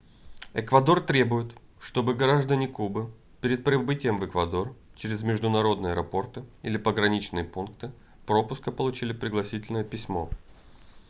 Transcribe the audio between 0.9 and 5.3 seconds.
требует чтобы граждане кубы перед прибытием в эквадор через